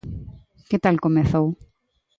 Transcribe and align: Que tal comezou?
Que 0.69 0.77
tal 0.83 0.97
comezou? 1.05 1.45